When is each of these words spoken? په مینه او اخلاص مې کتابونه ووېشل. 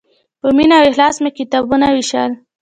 په 0.41 0.47
مینه 0.57 0.75
او 0.79 0.87
اخلاص 0.91 1.15
مې 1.23 1.31
کتابونه 1.39 1.85
ووېشل. 1.89 2.31